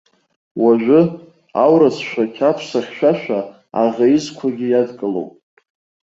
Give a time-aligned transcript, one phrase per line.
[0.61, 1.01] Уажәы,
[1.63, 3.39] аурыс шәақь аԥса хьшәашәа
[3.83, 5.31] аӷа изқәагьы иадкылоуп.